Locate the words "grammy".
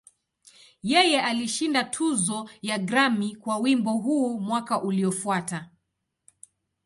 2.79-3.35